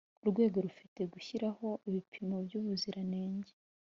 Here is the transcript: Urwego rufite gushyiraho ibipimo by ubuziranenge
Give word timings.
Urwego 0.23 0.57
rufite 0.65 1.01
gushyiraho 1.13 1.67
ibipimo 1.89 2.35
by 2.45 2.53
ubuziranenge 2.59 3.51